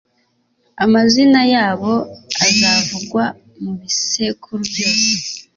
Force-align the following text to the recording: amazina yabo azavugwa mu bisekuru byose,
amazina 0.83 1.41
yabo 1.53 1.93
azavugwa 2.47 3.23
mu 3.61 3.71
bisekuru 3.79 4.61
byose, 4.73 5.09